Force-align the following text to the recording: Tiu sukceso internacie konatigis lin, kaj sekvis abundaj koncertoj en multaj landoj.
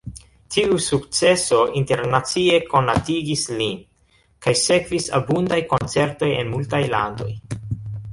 Tiu 0.53 0.77
sukceso 0.83 1.57
internacie 1.81 2.55
konatigis 2.71 3.43
lin, 3.59 3.75
kaj 4.47 4.55
sekvis 4.63 5.11
abundaj 5.19 5.61
koncertoj 5.75 6.31
en 6.39 6.51
multaj 6.55 6.81
landoj. 6.95 7.29